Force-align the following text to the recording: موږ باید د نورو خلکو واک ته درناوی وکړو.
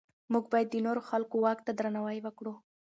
موږ 0.31 0.45
باید 0.53 0.67
د 0.71 0.75
نورو 0.85 1.01
خلکو 1.09 1.35
واک 1.43 1.59
ته 1.65 1.71
درناوی 1.77 2.19
وکړو. 2.23 2.53